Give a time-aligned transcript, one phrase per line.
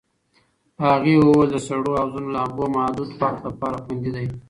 [0.83, 4.27] هغې وویل د سړو حوضونو لامبو محدود وخت لپاره خوندي دی.